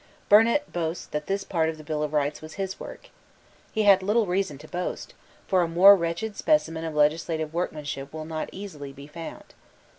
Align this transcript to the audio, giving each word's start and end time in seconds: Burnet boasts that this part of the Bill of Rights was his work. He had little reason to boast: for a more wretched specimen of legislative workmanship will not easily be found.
Burnet 0.29 0.73
boasts 0.73 1.05
that 1.05 1.27
this 1.27 1.43
part 1.43 1.69
of 1.69 1.77
the 1.77 1.83
Bill 1.83 2.01
of 2.01 2.11
Rights 2.11 2.41
was 2.41 2.55
his 2.55 2.79
work. 2.79 3.09
He 3.71 3.83
had 3.83 4.01
little 4.01 4.25
reason 4.25 4.57
to 4.57 4.67
boast: 4.67 5.13
for 5.47 5.61
a 5.61 5.67
more 5.67 5.95
wretched 5.95 6.35
specimen 6.35 6.83
of 6.85 6.95
legislative 6.95 7.53
workmanship 7.53 8.11
will 8.11 8.25
not 8.25 8.49
easily 8.51 8.93
be 8.93 9.05
found. 9.05 9.53